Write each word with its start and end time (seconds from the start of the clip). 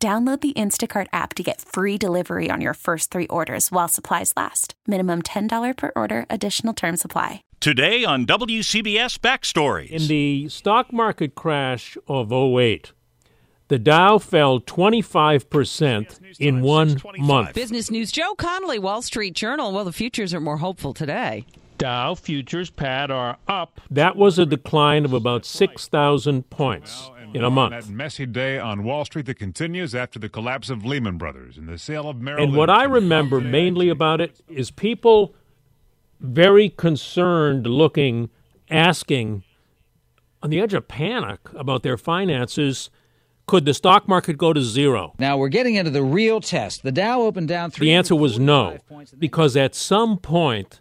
Download 0.00 0.40
the 0.40 0.52
Instacart 0.52 1.08
app 1.12 1.34
to 1.34 1.42
get 1.42 1.60
free 1.60 1.98
delivery 1.98 2.50
on 2.50 2.60
your 2.60 2.74
first 2.74 3.10
three 3.10 3.26
orders 3.26 3.72
while 3.72 3.88
supplies 3.88 4.32
last. 4.36 4.74
Minimum 4.86 5.22
$10 5.22 5.76
per 5.76 5.90
order, 5.96 6.24
additional 6.30 6.72
term 6.72 6.96
supply. 6.96 7.42
Today 7.58 8.04
on 8.04 8.24
WCBS 8.24 9.18
Backstories. 9.18 9.90
In 9.90 10.06
the 10.06 10.48
stock 10.50 10.92
market 10.92 11.34
crash 11.34 11.98
of 12.06 12.32
08, 12.32 12.92
the 13.66 13.80
Dow 13.80 14.18
fell 14.18 14.60
25% 14.60 16.38
in 16.38 16.60
one 16.62 17.02
month. 17.18 17.54
Business 17.54 17.90
News 17.90 18.12
Joe 18.12 18.36
Connolly, 18.36 18.78
Wall 18.78 19.02
Street 19.02 19.34
Journal. 19.34 19.72
Well, 19.72 19.84
the 19.84 19.92
futures 19.92 20.32
are 20.32 20.38
more 20.38 20.58
hopeful 20.58 20.94
today. 20.94 21.44
Dow 21.76 22.14
futures, 22.14 22.70
Pat, 22.70 23.10
are 23.10 23.36
up. 23.48 23.80
That 23.90 24.14
was 24.14 24.38
a 24.38 24.46
decline 24.46 25.04
of 25.04 25.12
about 25.12 25.44
6,000 25.44 26.48
points 26.50 27.10
in 27.34 27.44
a 27.44 27.50
month. 27.50 27.72
That 27.72 27.92
messy 27.92 28.26
day 28.26 28.58
on 28.58 28.84
Wall 28.84 29.04
Street 29.04 29.26
that 29.26 29.38
continues 29.38 29.94
after 29.94 30.18
the 30.18 30.28
collapse 30.28 30.70
of 30.70 30.84
Lehman 30.84 31.18
Brothers 31.18 31.56
and 31.56 31.68
the 31.68 31.78
sale 31.78 32.08
of 32.08 32.20
Merrill 32.20 32.44
And 32.44 32.56
what 32.56 32.70
I 32.70 32.84
remember 32.84 33.40
mainly 33.40 33.88
about 33.88 34.20
it 34.20 34.40
is 34.48 34.70
people 34.70 35.34
very 36.20 36.68
concerned 36.68 37.66
looking, 37.66 38.30
asking, 38.70 39.44
on 40.42 40.50
the 40.50 40.60
edge 40.60 40.74
of 40.74 40.88
panic 40.88 41.40
about 41.54 41.82
their 41.82 41.96
finances. 41.96 42.90
Could 43.46 43.64
the 43.64 43.74
stock 43.74 44.06
market 44.06 44.36
go 44.36 44.52
to 44.52 44.60
zero? 44.60 45.14
Now 45.18 45.38
we're 45.38 45.48
getting 45.48 45.74
into 45.76 45.90
the 45.90 46.02
real 46.02 46.40
test. 46.40 46.82
The 46.82 46.92
Dow 46.92 47.22
opened 47.22 47.48
down 47.48 47.70
three. 47.70 47.86
The 47.86 47.94
answer 47.94 48.14
was 48.14 48.38
no, 48.38 48.78
because 49.18 49.56
at 49.56 49.74
some 49.74 50.18
point, 50.18 50.80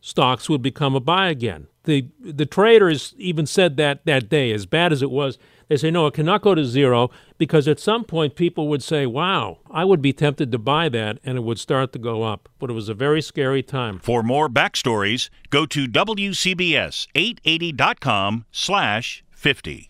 stocks 0.00 0.48
would 0.48 0.62
become 0.62 0.94
a 0.94 1.00
buy 1.00 1.28
again. 1.28 1.66
The 1.84 2.06
the 2.20 2.46
traders 2.46 3.14
even 3.18 3.46
said 3.46 3.76
that 3.78 4.06
that 4.06 4.28
day, 4.28 4.52
as 4.52 4.66
bad 4.66 4.92
as 4.92 5.02
it 5.02 5.10
was, 5.10 5.38
they 5.68 5.76
say 5.76 5.90
no, 5.90 6.06
it 6.06 6.14
cannot 6.14 6.42
go 6.42 6.54
to 6.54 6.64
zero 6.64 7.10
because 7.38 7.66
at 7.66 7.80
some 7.80 8.04
point 8.04 8.34
people 8.34 8.68
would 8.68 8.82
say, 8.82 9.06
"Wow, 9.06 9.58
I 9.70 9.84
would 9.84 10.02
be 10.02 10.12
tempted 10.12 10.52
to 10.52 10.58
buy 10.58 10.88
that," 10.90 11.18
and 11.24 11.38
it 11.38 11.42
would 11.42 11.58
start 11.58 11.92
to 11.92 11.98
go 11.98 12.22
up. 12.22 12.48
But 12.58 12.70
it 12.70 12.74
was 12.74 12.88
a 12.88 12.94
very 12.94 13.22
scary 13.22 13.62
time. 13.62 13.98
For 14.00 14.22
more 14.22 14.48
backstories, 14.48 15.30
go 15.48 15.64
to 15.66 15.86
WCBS880.com 15.86 18.44
slash 18.50 19.24
50. 19.30 19.89